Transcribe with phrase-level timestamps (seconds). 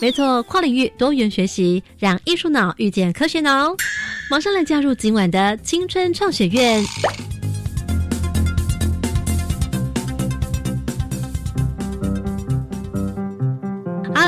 [0.00, 3.76] 没错，跨领域多元学习，让艺术脑遇见科学脑。
[4.30, 6.82] 马上来加入今晚的青春创学院。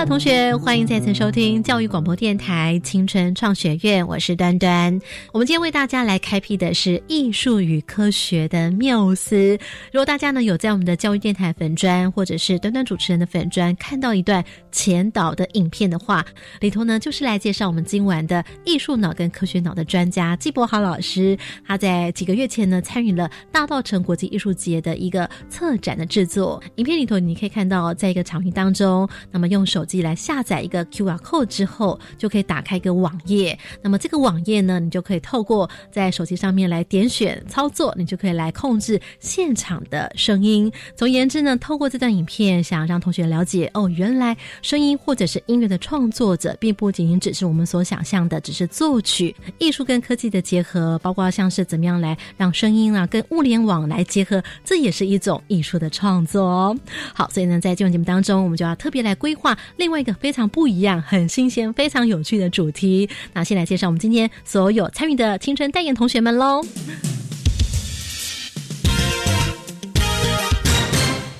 [0.07, 4.93] 同学，欢迎再次收听教育广播电台青春创学院，我是端端。
[5.33, 9.57] 我们今天为大家来开辟的是艺术与科学的缪斯。
[9.93, 16.25] 如果大家呢有在我们的教育电台粉砖，或者是端端主持人的粉砖看到一段前导的影片的话，
[16.61, 21.39] 里头呢就是来介绍我们今晚的艺术脑跟科学脑的专家季博豪老师。
[21.65, 26.61] 他在几个月前呢参与了大道城国际艺术节的一个策展的制作。
[26.75, 30.03] 影片里头你可以看到，在一个场域当中，那么用手机。
[30.03, 33.57] 来下载一个 QR code 之后，就可以打开一个网页。
[33.81, 40.73] 那么这个网页呢，你就可以透过在手机上面来点选操作，你就可以来控制现场的声音。
[40.97, 49.35] 总而言之呢，透过这段影片，想让同学了解哦，原来声音或者是音乐的创作者，并不仅仅只是我们所想象的，只是作曲。
[49.59, 56.77] 艺术跟科技的结合，包括像是怎么样来让声音啊跟物联网来结合，这也是一种艺术的创作哦。
[57.15, 59.57] 好，所以呢，在这晚节目当中，我们就要特别来规划。
[59.83, 66.65] 另外一个非常不一样、很新鲜、非常有趣的主题，那先来介绍我们今天所有参与的青春代言同学们喽。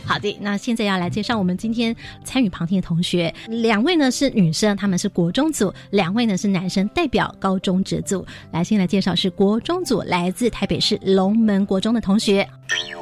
[0.05, 8.27] 好的，那现在要来介绍我们今天参与旁听的同学，两位呢是女生，他们是国中组；两位呢是男生，代表高中职组。
[8.51, 12.45] 来，先来介绍是国中组，来自台北市龙门国中的同学。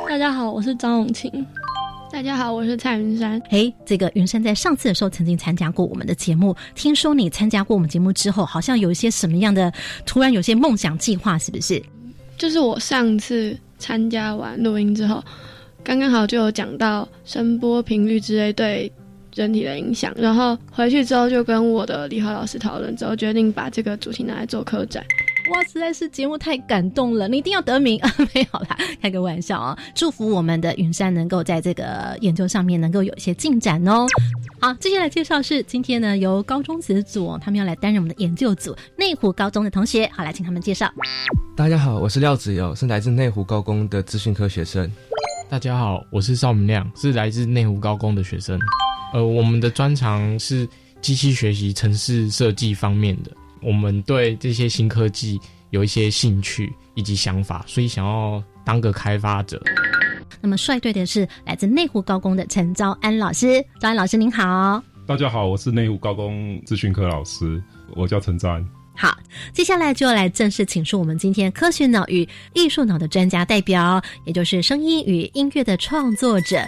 [0.06, 1.46] 大家好，我是张永晴。
[2.12, 3.40] 大家好，我是蔡云山。
[3.48, 6.54] 嘿，这个云山在上次的时候曾经参加过我们的节目。
[6.74, 9.72] 听说你参加过我们节目之后，好像有一些什么样的，
[10.04, 11.80] 突然有些梦想计划，是不是？
[12.36, 15.22] 就是我上次参加完录音之后，
[15.84, 18.90] 刚刚好就有讲到声波频率之类对
[19.34, 25.04] 人体的影响，然后回去之后就跟我的理化老师讨论，之后决定把这个主题拿来做科展。
[25.48, 27.26] 哇，实在是节目太感动了！
[27.26, 28.14] 你一定要得名啊！
[28.34, 29.76] 没有啦，开个玩笑啊！
[29.94, 34.06] 祝福我们的云山能够在这个研究上面能够有一些进展哦。
[34.60, 40.92] 好，接下来介绍是今天呢由高中子组他们要来担任我们的研究组，内湖高中的同学，好来请他们介绍。
[41.56, 44.90] 大家好，我是廖子友，是来自内湖高工的资讯科学生。
[45.48, 48.58] 大家好，我是邵明亮，是来自内湖高工的学生。
[49.12, 50.68] 呃，我们的专长是
[51.00, 53.32] 机器学习、城市设计方面的。
[53.62, 55.40] 我们对这些新科技
[55.70, 59.60] 有一些兴趣以及想法，所以想要当个开发者。
[60.40, 64.82] 那么率队的是来自内湖高工的陈昭安老师，昭安老师您好。
[65.06, 67.62] 大家好，我是内湖高工资讯科老师，
[67.94, 68.66] 我叫陈昭安。
[68.96, 69.16] 好，
[69.52, 76.58] 接下来就要来正式请出我们今天科学脑与艺术脑的专家代表，也就是声音与音乐的创作者。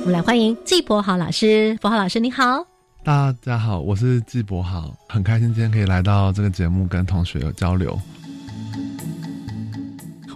[0.00, 2.73] 我们来欢迎季博豪老师，博豪老师你好。
[3.04, 8.00] 大家好，我是季博豪，很开心今天可以来到这个节目跟同学有交流。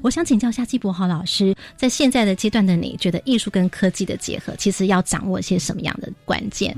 [0.03, 6.77] 我想请教一下季博豪老师，在现在的阶段的你觉得艺术跟科技的结合，其实要掌握一些什么样的关键？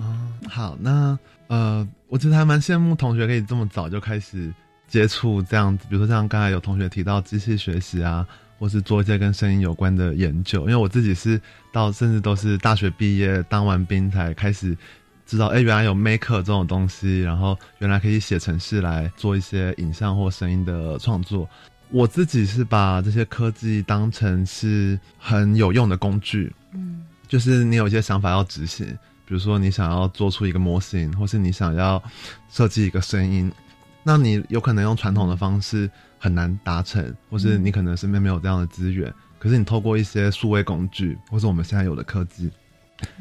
[0.48, 1.18] 好，那
[1.48, 4.54] 呃，我其实还蛮羡慕同学可以这么早就开始
[4.86, 8.24] 接触这样子，比如说像刚才有同学提到机器学习啊，
[8.60, 11.40] 或是做一些跟声音有关的研究，因为我自己是
[11.72, 14.76] 到甚至都是大学毕业当完兵才开始。
[15.30, 21.48] 知道哎，原来有 Maker 这种东西，然后原来可以写程式来做一些影像或声音的创作。
[21.90, 28.84] 我自己是把这些科技当成是很有用的工具，嗯，就是你有一些想法要执行，
[29.24, 32.02] 比如说你想要做出一个模型，或是你想要
[32.50, 33.52] 设计一个声音，
[34.02, 35.88] 那你有可能用传统的方式
[36.18, 42.50] 很难达成，或是你可能身边没有这样的资源，可是你透过一些数位工具，或是我们现在有的科技，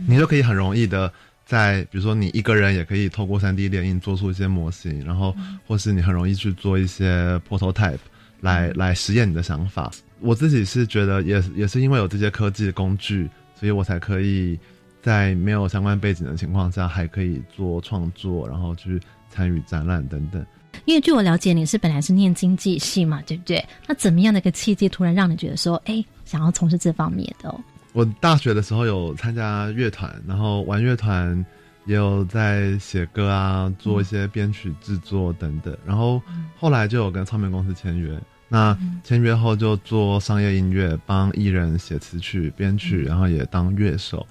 [0.07, 1.13] 你就可以很容易的。
[1.49, 5.35] 在比如说，你一个人也可以透过三 D 列印做出一些模型，然后
[5.65, 7.97] 或是你很容易去做一些 prototype
[8.41, 9.89] 来来实验你的想法。
[10.19, 13.27] 我自己是觉得，也也是因为有这些科技的工具，
[13.59, 14.59] 所以我才可以
[15.01, 19.01] 在没有相关背景的情况下，还可以做创作，然后去
[19.31, 20.45] 参与展览等等。
[20.85, 23.65] 因为据我了解，你是本来是念经济系嘛，对不对？
[23.87, 27.59] 那怎么样的一个契机，突然让你觉得说，哎，想要从事这方面的？
[27.91, 31.43] 我大学的时候有参加乐团，然后玩乐团
[31.85, 35.75] 也有在写歌啊，做一些编曲制作等等。
[35.85, 36.21] 然后
[36.55, 44.25] 后来就有跟唱片公司签约，那签约后就做商业音乐，帮艺人写词曲、编曲，然后也当乐手。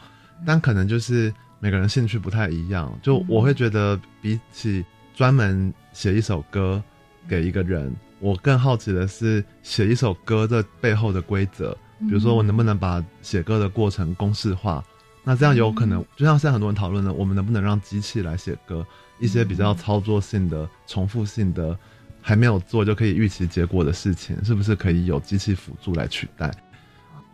[0.46, 4.84] 但可能就是每个人兴趣不太一样，就我会觉得比起
[5.16, 6.80] 专门写一首歌
[7.28, 11.76] 给一个人，我更好奇的是写一首歌的背后的规则。
[12.00, 14.84] 比如说，我能不能把写歌的过程公式化？
[15.24, 18.86] 那这样有可能，就像现在很多人讨论的，我们能不能让机器来写歌？
[19.18, 21.76] 一些比较操作性的、重复性的，
[22.22, 26.50] 还没有做就可以预期结果的事情，是不是可以有机器辅助来取代？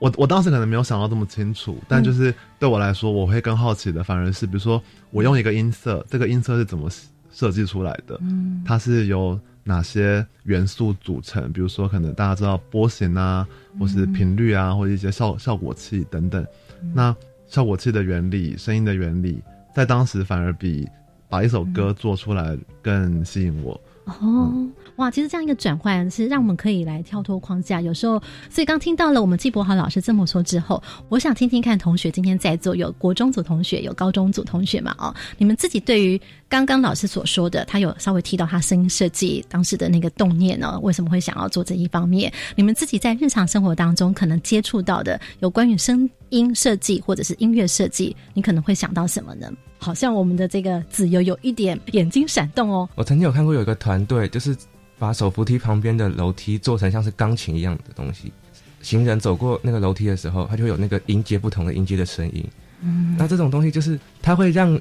[0.00, 6.90] 我我当时可能没有想到这么清楚，但就是对我来说，我会更好奇的，反而是比如说，我用一个音色，这个音色是怎么
[7.30, 8.18] 设计出来的？
[8.22, 11.52] 嗯，它是由哪些元素组成？
[11.52, 13.46] 比如说，可能大家知道波形啊，
[13.80, 16.46] 或是频率啊，或者一些效效果器等等。
[16.94, 17.16] 那
[17.46, 19.42] 效果器的原理、声音的原理，
[19.74, 20.86] 在当时反而比
[21.28, 23.80] 把一首歌做出来更吸引我。
[24.04, 24.52] 哦，
[24.96, 25.10] 哇！
[25.10, 27.80] 其实这样一个转换是让我们可以来跳脱框架。
[27.80, 34.94] 有时候，所以刚听到了我们季博豪老师这么说之后，我想听听看同学今天在座有国中组同学，有高中组同学嘛？
[34.98, 36.20] 哦，你们自己对于
[36.50, 40.78] 刚刚老师所说的，他有稍微提到他声音设计当时的那个动念呢？
[40.82, 42.30] 为什么会想要做这一方面？
[42.54, 49.50] 你们自己在日常生活当中可能接触到的有关于声音设计或者是音乐设计，你可能会想到什么呢？
[49.84, 52.88] 好像我们的这个子由有一点眼睛闪动哦。
[52.94, 54.56] 我曾经有看过有一个团队，就是
[54.98, 58.32] 把手扶梯旁边的楼梯做成像是钢琴一样的东西，
[58.80, 62.42] 行人走过那个楼梯的时候，它就会有那个音阶不同的音阶的声音。
[62.80, 64.80] 嗯，那这种东西就是它会让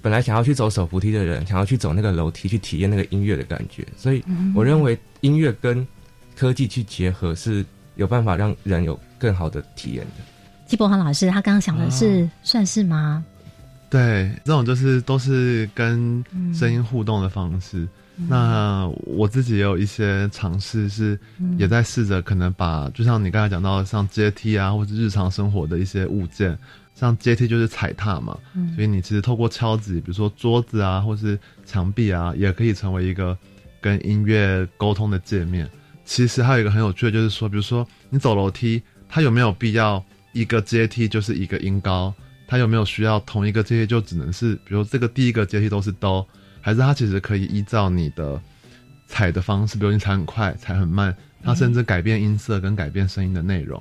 [0.00, 3.86] 本来想要去走手扶梯的人，想要去走那个楼梯去体验那个音乐的感觉。
[3.98, 4.24] 所以
[4.54, 5.86] 我认为音乐跟
[6.34, 7.62] 科技去结合是
[7.96, 10.24] 有办法让人有更好的体验的。
[10.66, 13.22] 季博航老师他刚刚想的是算是吗？
[13.90, 16.22] 对，这种就是都是跟
[16.54, 17.88] 声音互动的方式。
[18.28, 21.18] 那我自己也有一些尝试，是
[21.56, 26.58] 也在试着可能把，就像你刚才讲到，像阶梯啊，或者日常生活的一些物件，
[26.96, 28.36] 像阶梯就是踩踏嘛，
[28.74, 33.38] 所以你其实透过敲击，比如说桌子啊，或是墙壁啊，也可以成为一个
[33.80, 35.70] 跟音乐沟通的界面。
[36.04, 42.12] 其实还有一个很有趣的，就是说，比如说你走楼梯，它有没有必要一个阶梯就是一个音高？
[42.48, 46.26] 它有没有需要同一个阶梯就只能是，比如这个第一个阶梯都是哆，
[46.62, 48.40] 还是它其实可以依照你的
[49.06, 51.14] 踩的方式，比如你踩很快、踩很慢，
[51.44, 53.80] 它甚至改变音色跟改变声音的内容。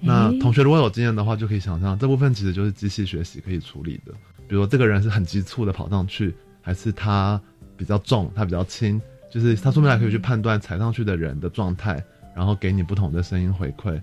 [0.00, 4.12] 那同学如果有经验的话，就可以想象这部分其实就是机器学习可以处理的。
[4.48, 7.38] 比如这个人是很急促的跑上去，还是他
[7.76, 8.98] 比较重、他比较轻，
[9.30, 12.02] 就是他说明来可以去判断踩上去的人的状态，
[12.34, 14.00] 然后给你不同的声音回馈。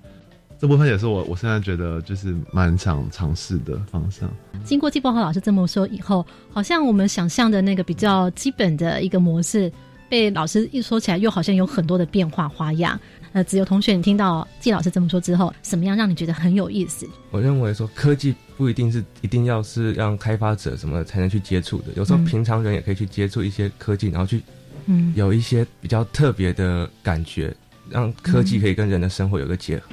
[0.65, 4.27] 这部分也是我我现在觉得就是蛮想尝试的方向。
[4.63, 9.71] 经过季伯豪老师这么说以后，好像我们想象的那个比较基本的一个模式，
[10.09, 12.99] 被老师一说起来，又好像有很多的变化花样。
[13.33, 17.07] 呃，只有同学，你听到季老师这么说之后，什么样让你觉得很有意思？
[17.29, 24.41] 我认为说科技不一定是一定要是让开发者什么才能去接触的，有时候平常人也可以去接触一些科技，然后去
[24.87, 27.55] 嗯有一些比较特别的感觉，
[27.87, 29.83] 让科技可以跟人的生活有个结合。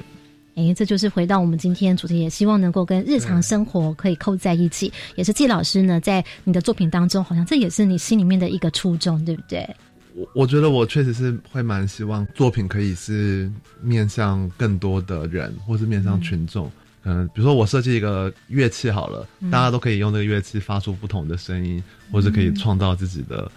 [0.55, 4.91] 哎，这就是回到我们今天主题，也希望能够跟日常生活可以扣在一起。
[5.15, 9.67] 也是季老师呢，在你的作品当中，好像这也是你心里面的一个初衷，对不对？
[10.13, 16.71] 我我觉得我确实是会蛮希望作品可以是面向更多的人，或是面向群众。
[17.03, 23.51] 嗯，比如说我设计一个乐器好了，大家都可以用这个乐器发出不同的声音，或是可以创造自己的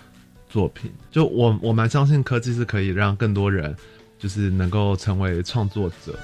[0.48, 0.90] 作品。
[1.10, 3.76] 就我我蛮相信科技是可以让更多人，
[4.18, 6.18] 就是能够成为创作者。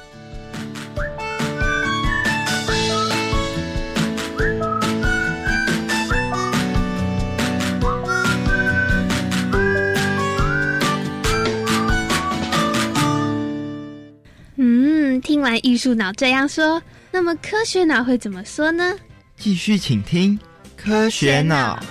[14.56, 16.80] 嗯，听完艺术脑这样说，
[17.10, 18.96] 那么科学脑会怎么说呢？
[19.36, 20.38] 继续请听
[20.76, 21.82] 科学脑。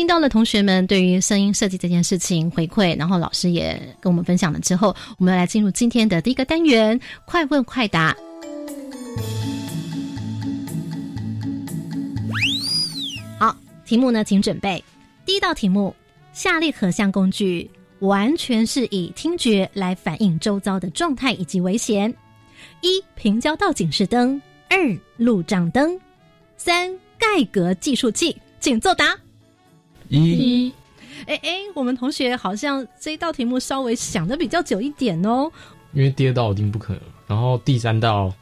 [0.00, 8.16] 听到了同学们对于声音设计这件事情回馈，然后老师也跟我们分享了之后，我们来进入今天的第一个单元——快问快答。
[13.38, 13.54] 好，
[13.84, 14.82] 题目呢，请准备。
[15.26, 15.94] 第一道题目：
[16.32, 22.10] 下列何项工具完全是以听觉来反映周遭的状态以及危险？
[22.80, 24.40] 一、平交道警示灯；
[24.70, 25.90] 二、路障灯；
[26.56, 28.34] 三、盖格计数器。
[28.60, 29.14] 请作答。
[30.18, 30.72] 一，
[31.26, 35.50] 哎哎，我们同学好像这一道题目稍微想的比较久一点哦。
[35.92, 38.32] 因为第二道一定不可能，然后第三道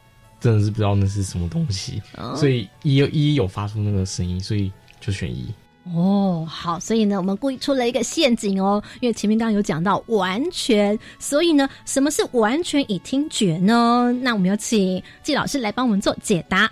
[0.40, 5.46] 真的是不知道那是什么东西，哦所以一一有发出那个声音，所以就选一。
[5.94, 14.12] 哦，好，所以呢，我们故意出了一个陷阱哦，因为前面刚刚有讲到完全，所以呢，什么是完全以听觉呢？
[14.20, 16.70] 那我们有请季老师来帮我们做解答。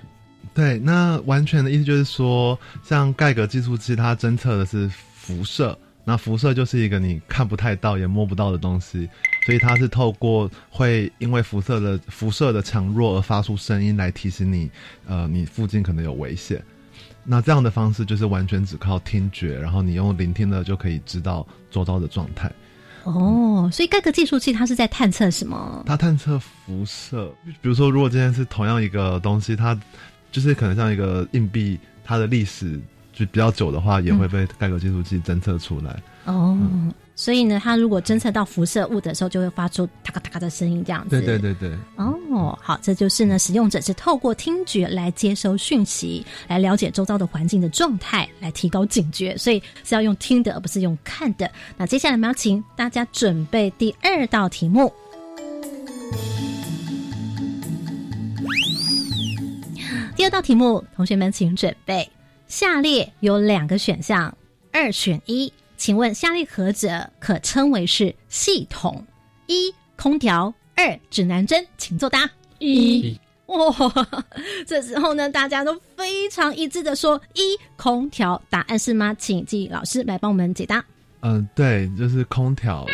[0.54, 9.08] 对，那完全的意思就是说，像盖格计数器，它侦测的是辐射，那辐射就是一个你看不太到也摸不到的东西，
[9.44, 14.70] 所以它是透过会因为辐射的辐射的强弱而发出声音来提醒你，
[15.06, 16.62] 呃，你附近可能有危险。
[17.28, 22.50] 那这样的方式就是完全只靠听觉，然后你用聆听的就可以知道周遭的状态。
[23.02, 25.82] 哦，所以盖格计数器它是在探测什么？
[25.86, 29.78] 它探测辐射，比如说，如果今天是同样一个东西，它
[30.30, 32.80] 就是可能像一个硬币，它的历史
[33.12, 36.02] 就比较久的话，也会被盖格计数器侦测出来。
[36.26, 36.58] 哦，
[37.14, 41.10] 所以呢，它如果侦测到辐射物的时候，就会发出哒咔哒咔的声音，这样子。
[41.10, 41.78] 对对对对。
[41.94, 51.48] 哦，好，这就是呢，使用者是透过听觉来接收讯息，来了解周遭的环境的状态，来提高警觉，所以是要用听的，而不是用看的。
[51.76, 54.92] 那接下来我们要请大家准备第二道题目。
[60.26, 62.10] 二道题目，同学们请准备。
[62.48, 64.36] 下列有两个选项，
[64.72, 69.06] 二选一，请问下列何者可称为是系统？
[69.46, 71.64] 一、空调；二、指南针。
[71.78, 72.28] 请作答。
[72.58, 73.16] 一
[73.46, 73.72] 哇，
[74.66, 79.14] 这时候呢，大家都非常一致的说一空调，答案是吗？
[79.14, 80.84] 请季老师来帮我们解答。
[81.20, 82.84] 嗯、对，就是空调。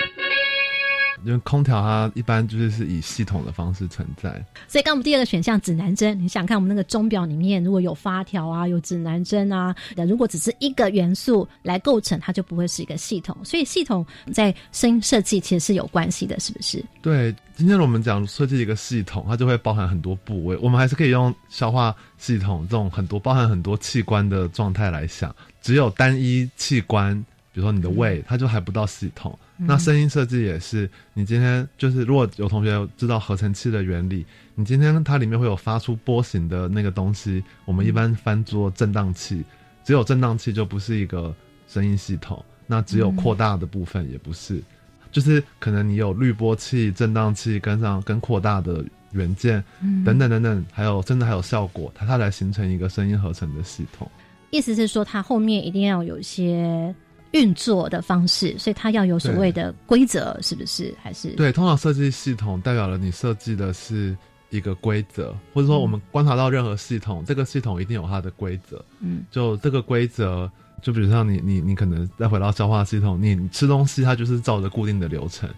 [1.24, 4.30] 因为空调它一般就是是以系统的方式存在，
[4.68, 9.74] 所以，刚我们第二个选项指南针，你想看我们那个钟表里面，如果有发条啊，有指南针啊，
[10.08, 13.36] 如果只是一个元素来构成，它就不会是一个系统。
[13.44, 16.84] 所以，系统在声音设计其实是有关系的，是不是？
[17.00, 25.34] 对，今天我们讲设计一个系统，它就会包含很多部位，我们还是可以用消化系统这种很多包含很多器官的状态来想。
[25.60, 27.14] 只有单一器官，
[27.52, 29.38] 比如说你的胃，它就还不到系统。
[29.66, 39.42] 那声音设计也是，你今天就是如果有同学知道合成器的原理，你今天它里面会有发出波形的那个东西，我们一般翻作振荡器。
[39.84, 41.34] 只有振荡器就不是一个
[41.66, 44.62] 声音系统，那只有扩大的部分也不是。
[45.10, 49.62] 就是可能你有滤波器、振荡器跟上跟扩大的元件，
[50.04, 54.08] 等等等等，还有甚至还有效果，它它来形成一个声音合成的系统。
[54.50, 56.94] 意思是说，它后面一定要有一些
[57.32, 60.94] 运作的方式，所以它要有所谓的规则，是不是？
[61.02, 64.16] 还是对，通常设计系统代表了你设计的是
[64.50, 68.84] 一个规则，或者说我们观察到任何系统，这个系统一定有它的规则。
[69.00, 70.50] 嗯，就这个规则，
[70.82, 75.48] 就比如像你你你可能再回到消化系统，你你吃东西它就是照着固定的流程，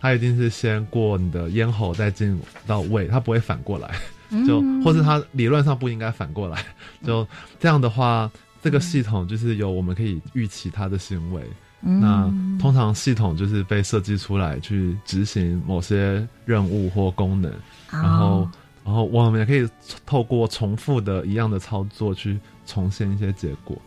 [0.00, 3.94] 它一定是先过你的咽喉，再进到胃，它不会反过来。
[4.46, 6.62] 就或是它理论上不应该反过来，
[7.02, 7.26] 就
[7.58, 8.30] 这样的话，
[8.62, 11.42] 这个系统就是有我们可以预期它的行为。
[11.80, 17.52] 那通常系统就是被设计出来去执行某些任务或功能，
[17.88, 18.48] 然后
[18.84, 19.68] 然后我们也可以
[20.04, 22.36] 透过重复的一样的操作去
[22.66, 23.80] 重现一些结果。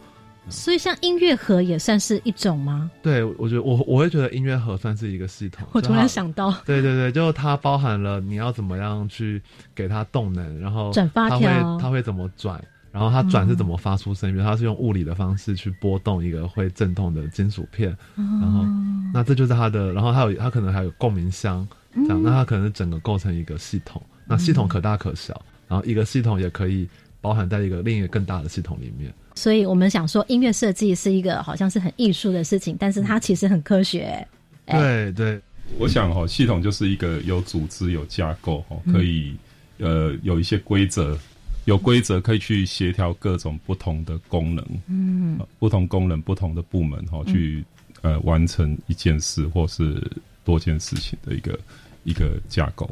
[0.49, 2.89] 所以像音乐盒也算是一种吗？
[3.03, 5.67] 对，我觉得我我会觉得音乐盒算是一个系统。
[5.73, 9.41] 我突然想到，对对对，就它包含了你要怎么样去
[9.75, 18.65] 给它动能，然后转发它会条它会怎么转，然后它转是怎么发出声音，比如它是用物理的方式去波动一个会震动的金属片，然后
[19.13, 26.87] 那这就是它的，然后它有它可能还有共鸣箱，这样，那它可能是整个构成一个系统，那系统可大可小，然后一个系统也可以
[27.21, 29.13] 包含在一个另一个更大的系统里面。
[29.35, 34.27] 所以我们想说，音乐设计是一个好像是很艺术的事情，但是它其实很科学。
[34.65, 34.77] 哎。
[34.77, 35.41] 对对，
[35.79, 39.37] 我想哈、哦，系统就是一个有组织、有架构哈、哦，可以、
[39.77, 41.17] 呃有一些规则，
[41.65, 47.63] 有规则可以去协调各种不同的功能，嗯呃不同功能、不同的部门哈、哦，去
[48.01, 50.01] 呃完成一件事或是
[50.43, 51.59] 多件事情的一个
[52.03, 52.89] 一个架构。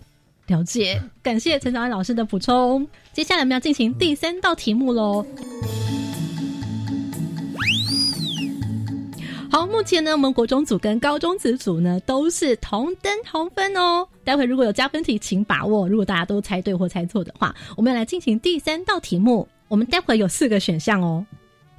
[0.47, 2.87] 了解，感谢陈小安老师的补充。
[3.13, 5.25] 接下来我们要进行第三道题目喽。
[9.51, 14.07] 好，目前呢，我们国中组跟高中职组呢都是同登同分哦。
[14.23, 15.89] 待会如果有加分题，请把握。
[15.89, 19.47] 如果大家都猜对或猜错的话，我们要来进行第三道题目。
[19.67, 21.25] 我们待会有四个选项哦，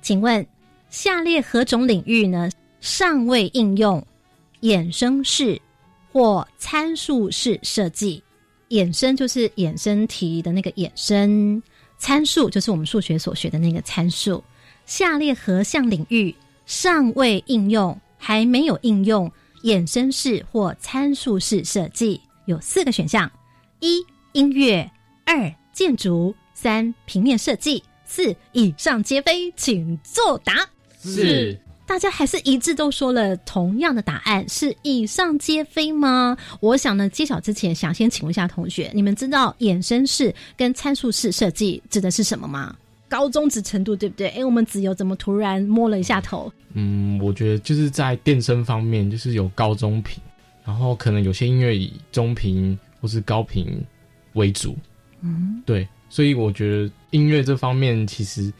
[0.02, 0.44] 请问
[0.88, 2.50] 下列何种领域呢
[2.80, 4.04] 尚未应用
[4.62, 5.60] 衍生式
[6.12, 8.20] 或参数式设计？
[8.70, 11.62] 衍生就是衍生题的那个衍生，
[11.98, 14.42] 参数就是我们数学所学的那个参数。
[14.86, 16.34] 下列何项领域
[16.70, 19.28] 尚未应用，还没有应用
[19.64, 22.20] 衍生式或参数式设计？
[22.44, 23.28] 有四个选项：
[23.80, 24.00] 一、
[24.34, 24.88] 音乐；
[25.26, 30.64] 二、建筑；三、平面设计；四、以上皆非，请作答。
[31.02, 36.36] 是大家还是一致都说了同样的答案，是以上皆非吗？
[36.60, 42.76] 我想呢，揭晓之前，想先请问一下同学，你们知道衍生式跟参数式设计指的是什么吗？
[43.08, 44.28] 高中职程度对不对？
[44.28, 46.52] 哎，我们子由怎么突然摸了一下头？
[46.74, 50.22] 嗯，我觉得就是在电声方面，就是有高中频，
[50.64, 53.82] 然后可能有些音乐以中频或是高频
[54.34, 54.76] 为主。
[55.20, 58.52] 嗯，对，所以我觉得音乐这方面其实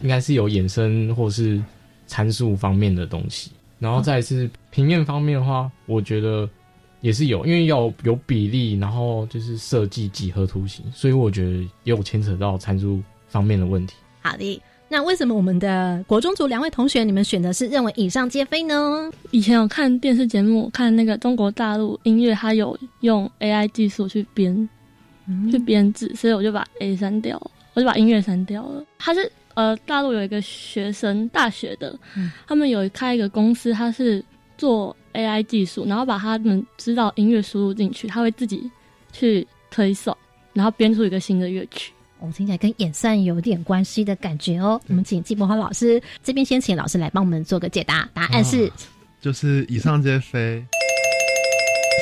[0.00, 1.62] 应该是有衍生或是
[2.06, 6.48] 参数方面的东西，然后再是平面方面的话，我觉得
[7.00, 13.94] 也是有，因为要有比例，然后就是设计几何图形，所以我觉得也有牵扯到参数方面的问题。
[14.20, 14.60] 好的。
[14.88, 19.10] 那为什么我们的国中组两位同学，你们选的是认为以上皆非呢？
[19.32, 24.68] 以前有看电视节目，看那个中国大陆音乐，它有用 AI 技术去编，
[25.50, 27.40] 去编制，所以我就把 A 删掉，
[27.74, 28.84] 我就把音乐删掉了。
[28.96, 31.98] 他是呃，大陆有一个学生，大学的，
[32.46, 34.24] 他们有开一个公司，他是
[34.56, 38.70] 做 AI 技术，然后把他们知道音乐输入进去，他会自己
[39.12, 40.16] 去推送，
[40.52, 41.92] 然后编出一个新的乐曲。
[42.26, 44.80] 我、听起来跟演算有点关系的感觉哦。
[44.88, 48.70] 我们请季博豪老师这边先请老师来帮我们做个解答，答案是、
[49.20, 50.64] 就是以上皆非。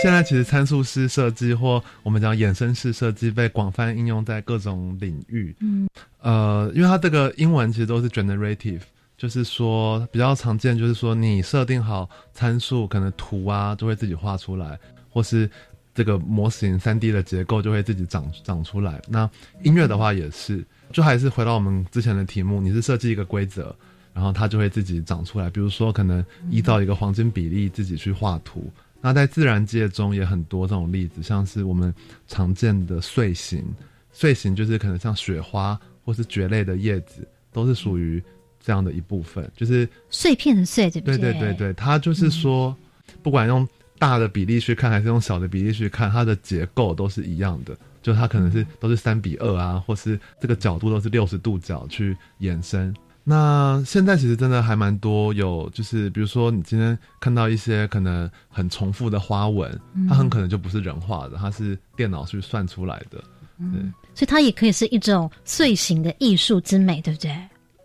[0.03, 5.55] 现在其实参数式设计或我们讲衍生式设计被广泛应用在各种领域。
[5.61, 5.89] 嗯，
[6.21, 8.81] 呃，因为它这个英文其实都是 generative，
[9.17, 14.79] 就是说比较常见，就是说你设定好参数，可能图啊就会自己画出来，
[15.09, 15.49] 或是
[15.95, 19.01] 这个模型三 D 的结构就会自己长长出来。
[19.09, 19.31] 那
[19.63, 23.75] 音乐的话也是，就还是回到我们之前的题目，你是设计一个规则，
[24.13, 25.49] 然后它就会自己长出来。
[25.49, 28.69] 比如说，可能依照一个黄金比例自己去画图。
[29.01, 31.95] 那在自然界中也很多这种例子，像是我们
[32.27, 33.63] 常见的碎形，
[34.13, 38.23] 碎形就是可能像雪花或是蕨类的叶子，都是属于
[38.61, 42.75] 这样的一部分，就是碎片的碎，对不对对对对对，它就是说，
[43.23, 47.77] 不管用大的比例去看，还是用小的比例去看，它的结构都是一样的。
[48.03, 52.95] 就它可能是都是三比二啊，或是这个角度都是六十度角去延伸。
[53.27, 63.25] 那现在其实真的还蛮多有，就是比如说你今天看到一些可能很重复的花纹，它很可能就不是人画的，它是电脑去算出来的。
[63.57, 67.35] 嗯，所以它也可以是一种碎形的艺术之美，对不对？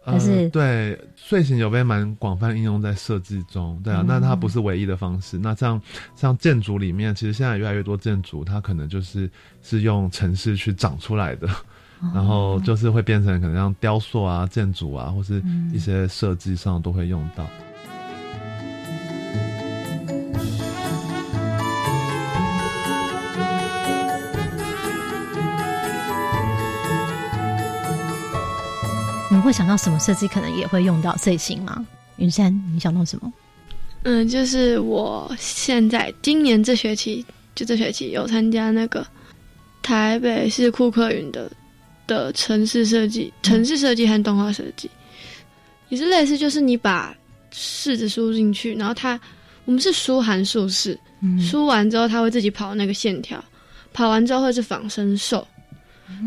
[0.01, 5.37] 还是、呃、对睡醒有被蛮广泛应用在设计中，对啊，嗯那它不是唯一的方式。
[5.37, 5.81] 那像
[6.15, 9.29] 像建筑里面，其实现在越来越多建筑，它可能就是
[9.61, 11.47] 是用城市去长出来的。
[12.13, 17.43] 然后就是会变成可能像雕塑啊、建筑啊，或是一些设计上都会用到。
[17.43, 17.68] 你
[29.49, 31.83] 会想到什么设计可能也会用到碎形吗？
[32.17, 33.33] 云山，你想到什么？
[34.03, 39.03] 嗯，就是我现在今年这学期，就这学期有参加那个
[39.81, 41.51] 台北市库克云的
[42.05, 44.87] 的城市设计、城市设计和动画设计，
[45.89, 47.11] 也是类似，就是你把
[47.49, 49.19] 式子输进去，然后它
[49.65, 50.95] 我们是输函数式，
[51.41, 53.43] 输完之后它会自己跑那个线条，
[53.93, 55.47] 跑完之后会是仿生兽，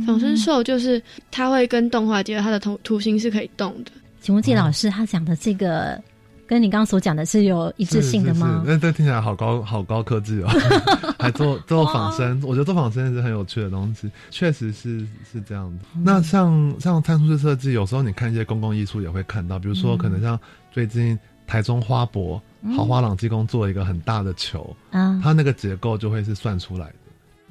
[0.07, 3.91] 仿生兽就是它会跟动画结合，它的图图形是可以动的。
[4.21, 6.01] 请问季老师，他讲的这个
[6.47, 8.63] 跟你刚刚所讲的是有一致性的吗？
[8.65, 10.49] 那这听起来好高好高科技哦，
[11.19, 15.85] 还做做仿生，我觉得做仿生是很有趣的东西，确实是是这样的。
[16.05, 20.39] 那像像参数式设计，有时候你看一些公共艺术也会看到，比如说可能像
[20.71, 22.41] 最近台中花博
[22.77, 26.95] 豪华朗技工做一个很大的球，啊，它那个结构就会是算出来的，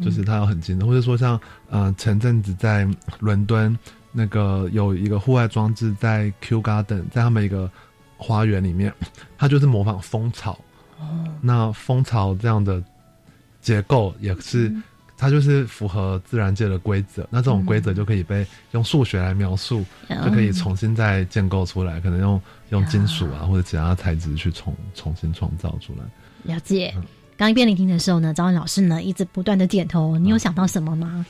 [0.01, 2.87] 就是它有很精的，或者说像呃前阵子在
[3.19, 3.77] 伦敦。
[4.13, 7.71] 那个有一个户外装置在 Q Garden，在他们一个
[8.17, 8.93] 花园里面，
[9.37, 10.51] 它就是模仿蜂巢。
[10.99, 12.83] 哦，那蜂巢这样的
[13.61, 14.83] 结构也是，嗯
[15.17, 17.25] 它就是符合自然界的规则。
[17.29, 22.01] 那这种规则就可以被用数学来描述，嗯就可以重新再建构出来。
[22.01, 26.53] 可能用用金属啊或者其他材质去重重新创造出来。
[26.53, 26.93] 了解。
[27.41, 30.15] 刚一边聆听的时候呢，张文老师呢一直不断的点头。
[30.15, 31.25] 你有想到什么吗？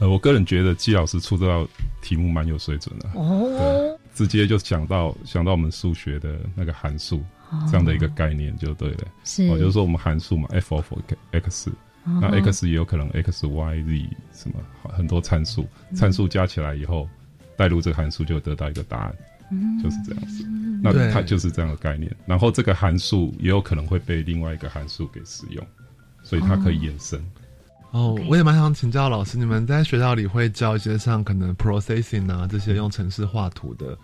[0.00, 1.64] 呃，我个人觉得季老师出这道
[2.00, 7.22] 题目蛮有水准的，哦，直接就想到想到我们数学的那个函数、
[7.70, 9.04] 这样的一个概念就对了。
[9.04, 9.44] 哦是。
[9.50, 10.92] 哦，就是说我们函数嘛，f of
[11.30, 14.56] x，、哦那 x 也有可能 x y z 什么
[14.92, 17.08] 很多参数，参数加起来以后，
[17.56, 19.14] 代入这个函数就得到一个答案，
[19.52, 20.44] 嗯就是这样子。
[20.82, 22.10] 那它就是这样的概念。
[22.26, 25.64] 然后这个函数也有可能会被另外一个函数给使用，
[26.24, 27.22] 所以它可以延伸。
[27.92, 33.96] 哦我也蛮想请教老师，你们在学校里会教一些像可能 processing 啊这些用程式画图的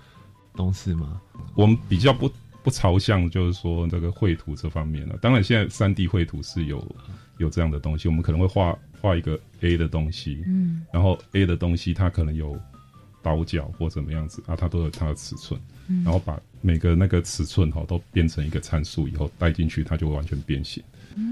[0.55, 1.21] 东西吗？
[1.55, 2.31] 我们比较不
[2.63, 5.17] 不朝向就是说这个绘图这方面了。
[5.23, 6.87] 当然，现在三 D 绘图是有
[7.39, 12.61] 有这样的东西，我们可能会画画一个 A 的东西，嗯，然后 A 的东西它可能有
[13.23, 20.83] 倒角或怎么样子啊，它都有它的尺寸，嗯然后把每个那个尺寸哈都变成一个参数以后带进去，它就会完全变形。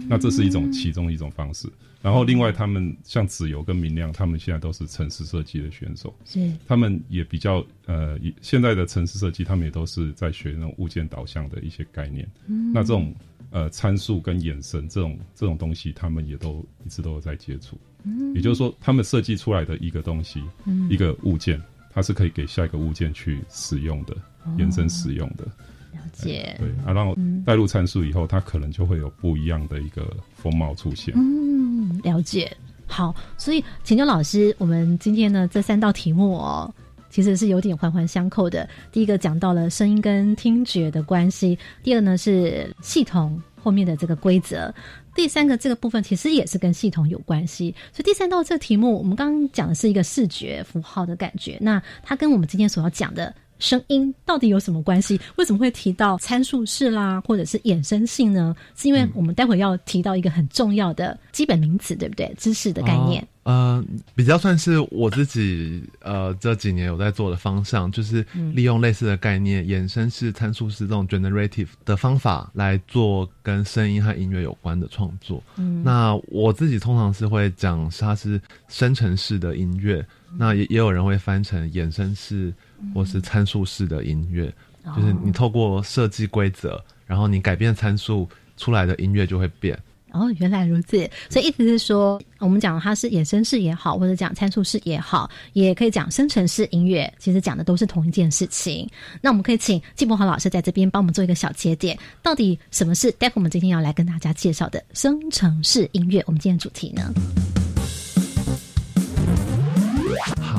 [0.09, 1.69] 那这是一种其中一种方式。
[2.03, 12.29] 然后另外，他们像子游跟明亮，他们现在都是城市设计的选手，是他们也比较呃，以现在的城市设计，他们也都是在学那种物件导向的一些概念。
[12.47, 13.15] 嗯那这种
[13.51, 17.79] 呃参数跟眼神这种这种东西，他们也都一直都有在接触。
[18.05, 21.61] 嗯也就是说，他们设计出来的一个东西，嗯一个物件，
[21.97, 24.15] 它是可以给下一个物件去使用的，
[24.59, 25.47] 延伸使用的。
[25.95, 31.15] 了解，对啊，然后嗯带入参数以后，它可能就会有不一样的一个风貌出现。
[31.17, 32.55] 嗯，了解。
[32.87, 36.71] 好，所以请教老师，我们今天呢这三道题目哦，
[37.09, 38.69] 其实是有点环环相扣的。
[38.93, 44.73] 第一个讲到了声音跟听觉的关系，第二呢是系统后面的这个规则，
[45.17, 47.75] 第三个这个部分其实也是跟系统有关系。
[47.93, 53.35] 所以第三道这个题目，我们刚刚讲的是一个视觉符号的感觉，那它跟我们今天所要讲的。
[53.59, 55.21] 声音到底有什么关系？
[55.37, 58.55] 为什么会提到参数式啦，或者是衍生性呢？
[58.77, 62.33] 是因为我们待会要提到一个很重要的基本名词，对不对？
[62.37, 63.23] 知识的概念。
[63.23, 63.85] 哦呃，
[64.17, 75.41] 比较算是我自己呃这几年有在做的方向，就是嗯利用类似的概念，衍生式、参数式这种 generative 的方法来做跟声音和音乐有关的创作。
[75.59, 80.05] 嗯那我自己通常是会讲它是生成式的音乐，
[80.37, 82.53] 那也也有人会翻成衍生式
[82.95, 84.53] 或是参数式的音乐，
[84.97, 89.79] 就是你透过设计规则，然后你改变参数出来的音乐就会变。
[90.13, 98.89] 哦，原来如此，所以意思是说，我们讲它是衍生式也好，或者讲参数式也好，也可以讲生成式音乐，其实讲的都是同一件事情。
[99.21, 106.23] 那我们可以请季伯豪老师在这边帮我们做一个小节点，到底什么是待会我们今天要来跟大家介绍的生成式音乐？
[106.27, 107.13] 我们今天的主题呢？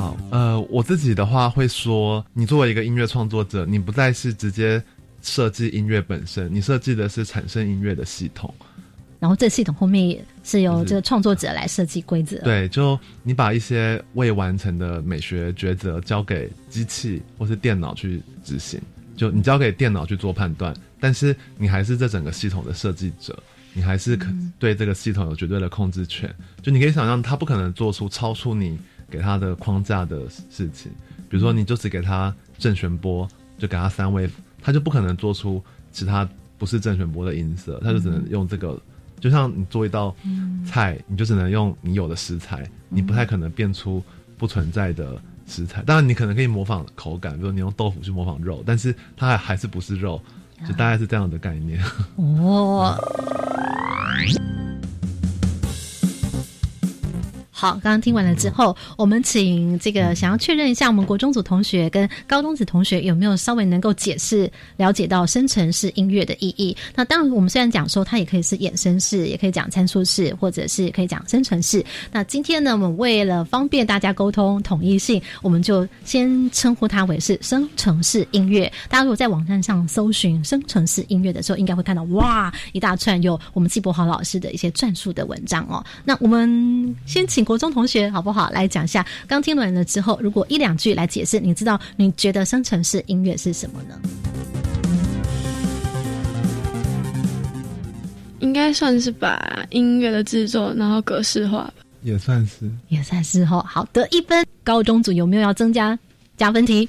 [0.08, 4.82] 好，呃，我自己的话会说，你作为一个音乐创作者，你不再是直接
[5.20, 8.52] 设计音乐本身，你设计的是产生音乐的系统。
[9.20, 12.38] 然后这系统后面是由这个创作者来设计规则。
[12.38, 18.80] 对，就你把一些未完成的美学抉择交给机器或是电脑去执行，
[19.14, 23.36] 就你交给电脑去做判断，但是你还是这整个系统的设计者，
[23.74, 26.34] 你还是可对这个系统有绝对的控制权。
[26.62, 28.78] 就你可以想象，它不可能做出超出你
[29.10, 30.92] 给他的框架的事情，
[31.28, 34.28] 比如说你就只给他正弦波，就给他三位，
[34.62, 38.80] 他就不可能做出其他不是正弦波的音色，他就只能用这个。
[39.20, 40.14] 就像你做一道
[40.64, 44.00] 菜，你就只能用你有的食材，你不太可能变出
[44.36, 45.82] 不存在的食材。
[45.82, 50.22] 当然，你可能可以模仿口感，比如你用豆腐去模仿肉，但是它还还是不是肉，
[50.68, 51.82] 就大概是这样的概念。
[52.14, 52.96] 哦。
[57.58, 66.76] 好，刚刚听完了之后，我们请这个想要确认一下，我们国中组同学跟高中组同学有没有稍微能够解释、了解到生成式音乐的意义？
[66.94, 71.84] 那当然，我们虽然讲说它也可以是衍生式，也可以讲参数式，或者是可以讲生成式。
[72.12, 78.72] 那今天呢，我们为了方便大家沟通统一性，我们就先称呼它为是生成式音乐。
[78.88, 85.84] 大家如果在网站上搜寻生成式音乐的时候，应该会看到哇一大串有我们季博豪老师的一些撰述的文章哦。
[86.04, 89.06] 那我们先请国中同学好不好来讲一下？
[89.26, 93.98] 刚听完了之后，如果一两句来解释，你知道你觉得生成式音乐是什么呢？
[98.40, 101.72] 应该算是把音乐的制作然后格式化吧。
[102.02, 103.64] 也算是，也算是哦。
[103.66, 104.44] 好，的一分。
[104.62, 105.98] 高中组有没有要增加
[106.36, 106.86] 加分题？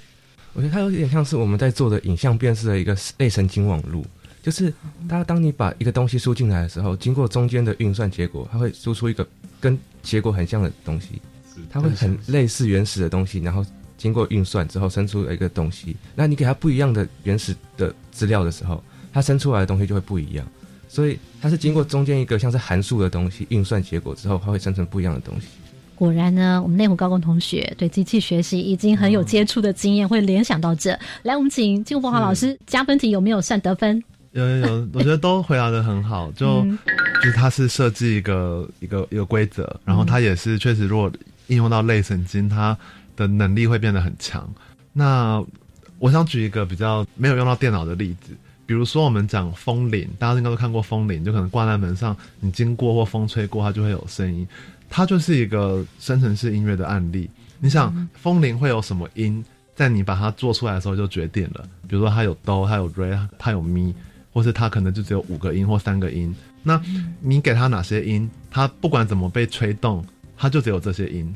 [0.51, 4.03] 我觉得它有点像是我们在做的影像辨识的一个类神经网络，
[4.41, 4.73] 就是
[5.07, 9.27] 它当你把一个东西输进来的时候，经过中间的运算结果，它会输出一个
[9.59, 11.21] 跟结果很像的东西，
[11.69, 13.65] 它会很类似原始的东西，然后
[13.97, 15.95] 经过运算之后生出了一个东西。
[16.15, 20.47] 那你给它不一样的原始的资料的时候，它生出来的东西就会不一样。
[20.87, 25.47] 所以它是经过中间一个像是函数的东西运算结果之后，它会生成不一样的东西。
[25.93, 30.97] 果然呢，我们内湖高工同学对机器学习已经很有接触的经验，会联想到这。
[31.23, 34.01] 来，我们请金国华老师加分题有没有算得分？
[34.31, 36.31] 有有有， 我觉得都回答的很好。
[36.33, 36.77] 就、嗯
[37.21, 41.11] 就是它是设计一个一个一个规则，然后它也是确实，如果
[41.47, 42.77] 应用到类神经，它
[43.17, 44.49] 的能力会变得很强。
[44.93, 45.43] 那
[45.97, 48.31] 我想举一个比较没有用到电脑的例子，
[48.65, 54.47] 比如说我们讲风铃，大家应该都看过风铃，就可能挂在门上，你经过或风吹过，它就会有声音。
[54.89, 57.29] 它就是一个生成式音乐的案例。
[57.59, 59.43] 你想，风铃会有什么音，
[59.75, 61.67] 在你把它做出来的时候就决定了。
[61.85, 63.93] 比如说它有哆，它有 re，它有咪，
[64.39, 66.33] 或是它可能就只有五个音或三个音。
[66.63, 66.81] 那
[67.19, 70.01] 你给它哪些音，它不管怎么被吹动，
[70.37, 71.35] 它就只有这些音。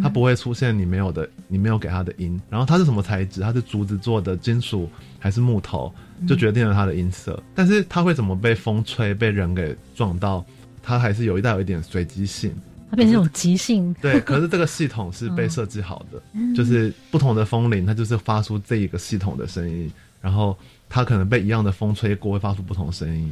[0.00, 2.40] 它不会出现你没有的，你没有给它的音。
[2.48, 3.40] 然后它是什么材质？
[3.40, 4.88] 它是竹子做的、金属
[5.18, 5.92] 还是木头，
[6.28, 7.42] 就决定了它的音色。
[7.56, 10.46] 但是它会怎么被风吹、被人给撞到？
[10.80, 12.54] 它还是有一带有一点随机性。
[12.88, 13.92] 它变成一种即兴。
[14.00, 16.22] 对，可是这个系统是被设计好的，
[16.54, 19.90] 就是不同的风铃，它就是发出这一个系统的声音。
[20.24, 20.56] 然后
[20.88, 23.30] 它可能被一样的风吹过，会发出不同声音。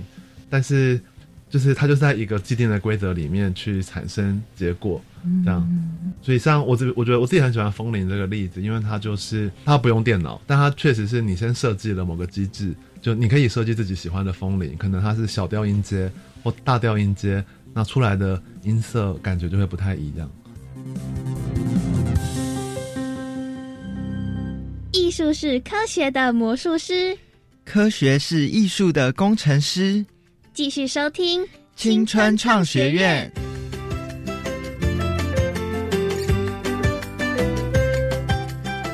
[0.50, 1.00] 但是
[1.48, 5.02] 就是它就是在一个既定的规则里面去产生结果。
[5.44, 5.66] 这样，
[6.20, 16.10] 所以像我这，我觉得我自己很喜欢风铃这个例子，因为它就是它不用电脑，但它确实是你先设计了某个机制，就你可以设计自己喜欢的风铃，可能它是小调音阶
[16.42, 20.28] 或大调音阶，那出来的音色感觉就会不太一样。
[24.92, 27.16] 艺术是科学的魔术师，
[27.64, 30.04] 科学是艺术的工程师。
[30.52, 31.42] 继续收听
[31.74, 33.32] 青春创学院。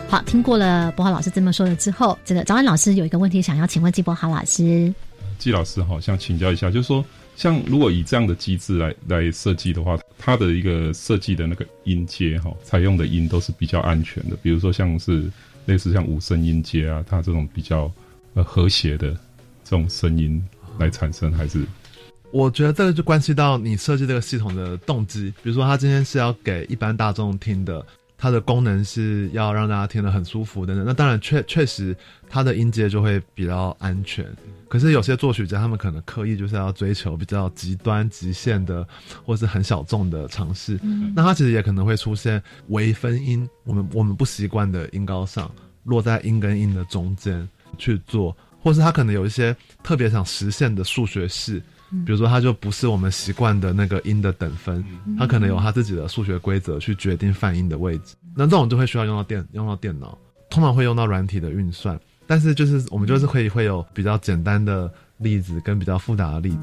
[0.08, 4.94] 好，听过了博豪老师这么说了之后，这个早安老师有一个问题想要请问季博豪老师。
[5.36, 15.28] 季老师好，想请教一下，就是说，像如果以这样的机制来来设计的话，它的一个设计的那个音阶哈，采用的音都是比较安全的，比如说像是
[15.68, 17.92] 类似像五声音阶啊，它这种比较
[18.32, 19.10] 呃和谐的
[19.62, 20.42] 这种声音
[20.78, 21.62] 来产生，还是？
[22.30, 27.84] 我觉得这个就关系到你设计这个系统的动机，比如说，他今天是要给一般大众听的。
[28.18, 31.96] 它的功能是要让大家听得很舒服等等，那当然确确实
[32.28, 34.26] 它的音阶就会比较安全。
[34.68, 38.86] 可是有些作曲家他们可能刻意就是要追求比较极端极限的，
[39.24, 40.78] 或是很小众的尝试，
[41.14, 45.50] 那它其实也可能会出现微分音，我们我们不习惯的音高上
[45.84, 51.62] 落在音跟音的中间去做，或是他可能有一些特别想实现的数学式。
[52.04, 54.84] 比如说，它就不是我们习惯的那个音的等分，
[55.18, 58.14] 它可能有它自己的数学规则去决定泛音的位置。
[58.34, 60.16] 那这种就会需要用到电，用到电脑，
[60.50, 61.98] 通常会用到软体的运算。
[62.26, 66.58] 但是就是我们就是可以会有比较简单的例子跟比较复杂的例子。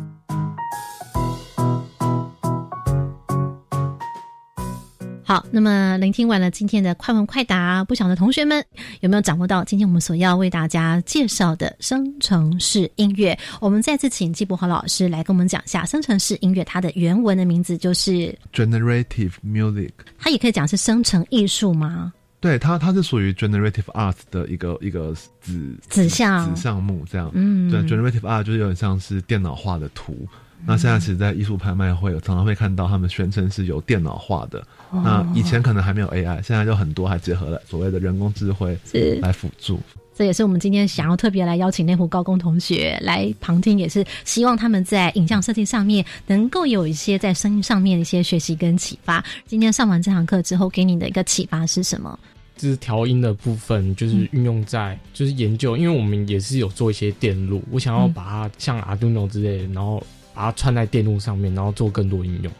[5.35, 8.65] 好，那么聆听完了今天的快问快答，不晓得同学们
[9.01, 13.37] 有没有掌握到今天我们所要为大家介绍的生成式音乐？
[13.59, 19.91] 我们再次请季博豪老师来跟我们讲一下生成式音乐，它的原文的名字就是 generative music。
[20.17, 22.13] 它也可以讲是生成艺术吗？
[22.39, 27.29] 对，它它是属于 generative art 的一个一个子子项子项目这样。
[27.33, 30.25] 嗯，对，generative art 就是有点像是电脑化的图。
[30.67, 34.65] 那现在其实，在艺术拍卖会，常常会看到他们宣称是有电脑化的。
[34.91, 38.77] 那以前可能还没有 AI，现在就很多还结合了所谓的人工智慧
[39.21, 39.79] 来辅助。
[40.17, 49.23] 这也是我们今天想要特别来邀请内湖高工同学来旁听，也是希望他们在影像设计上面能够有一些在声音上面的一些学习跟启发。
[49.45, 52.17] 今天上完这堂课之后，给你的一个启发是什么？
[52.55, 60.01] 就是调音的部分，就是运用在就是研究，因为我们也是有做一些电路，我想要把它像 Arduino 之类的，然后。
[60.37, 62.51] 把它串在电路上面，然后做更多应用，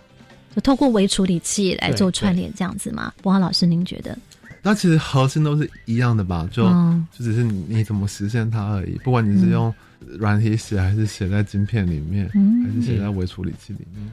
[0.56, 3.12] 就透过微处理器来做串联，这样子吗？
[3.22, 4.18] 博华老师，您觉得？
[4.64, 6.48] 那其实核心都是一样的吧？
[6.52, 6.64] 就
[7.16, 8.98] 就只是你你怎么实现它而已。
[9.04, 9.72] 不管你是用
[10.18, 14.12] 软体写，还是写在晶片里面，还是写在微处理器里面。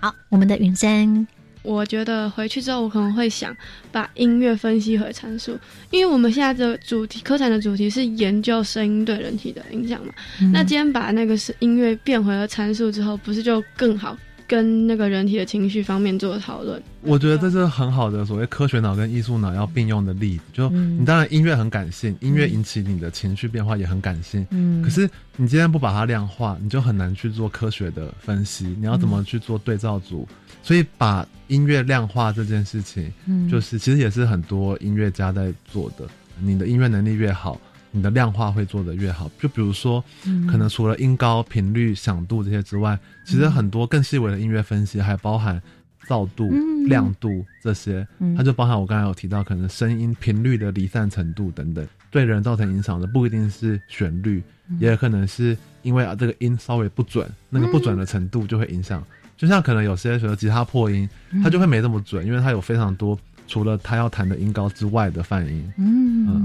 [0.00, 1.26] 好，我们的云山。
[1.62, 3.54] 我觉得回去之后，我可能会想
[3.92, 5.58] 把音乐分析和参数，
[5.90, 10.14] 因为我们现在的主题科产的主题是研究声音对人体的影响嘛。
[10.54, 14.16] 那今天把那个是音乐变回了参数之后，不是就更好
[14.50, 16.82] 跟那个人体的情绪方面做讨论？
[17.02, 20.42] 我觉得这是很好的所谓科学脑跟艺术脑要并用的例子。
[20.52, 24.44] 就你当然音乐很感性，音乐引起你的情绪变化也很感性。
[24.50, 28.74] 嗯，可是你今天不把它量化，你就很难去做科学的分析。
[28.80, 30.26] 你要怎么去做对照组？
[30.64, 36.08] 所以把音乐量化这件事情，嗯，就是其实也是很多音乐家在做的。
[36.42, 39.30] 你的音乐能力越好，你的量化会做得越好。
[39.40, 40.02] 就比如说，
[40.50, 45.60] 可能除了音高、频率、响度这些之外，其实很多更细微的音乐分析还包含
[46.06, 46.50] 噪度、
[46.86, 48.06] 亮度这些。
[48.36, 54.42] 它就包含我刚才有提到，可能声音频率的离散程度等等，对人造成影响的不一定是旋律，
[54.78, 59.04] 也有可能是因为啊这个音稍微不准，那个不准的程度就会影响。
[59.36, 61.08] 就像可能有些时候吉他破音，
[61.42, 65.72] 它就会没那么准，因为它有非常多除了他要弹的音高之外的泛音。
[65.78, 66.44] 嗯，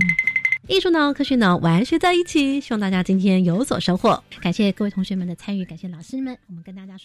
[0.68, 4.24] 艺术脑、科学脑完学在一起，希望大家今天有所收获。
[4.42, 6.94] 感谢各位同学们的参与，感谢老师们，我们跟大家说。